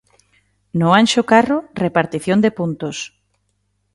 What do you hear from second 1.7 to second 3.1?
repartición de puntos.